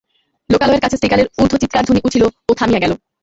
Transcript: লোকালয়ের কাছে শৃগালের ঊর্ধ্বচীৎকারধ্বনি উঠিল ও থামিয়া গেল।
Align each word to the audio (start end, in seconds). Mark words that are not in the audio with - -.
লোকালয়ের 0.49 0.83
কাছে 0.83 0.99
শৃগালের 1.01 1.27
ঊর্ধ্বচীৎকারধ্বনি 1.37 1.99
উঠিল 2.07 2.23
ও 2.49 2.51
থামিয়া 2.59 2.83
গেল। 2.83 2.91